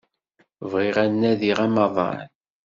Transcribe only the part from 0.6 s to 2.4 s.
Bɣiɣ ad nadiɣ amaḍal.